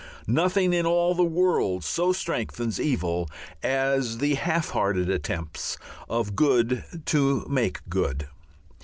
Nothing 0.25 0.73
in 0.73 0.87
all 0.87 1.13
the 1.13 1.21
world 1.23 1.83
so 1.83 2.11
strengthens 2.11 2.79
evil 2.79 3.29
as 3.61 4.17
the 4.17 4.33
half 4.33 4.71
hearted 4.71 5.11
attempts 5.11 5.77
of 6.09 6.35
good 6.35 6.83
to 7.05 7.45
make 7.47 7.87
good. 7.87 8.25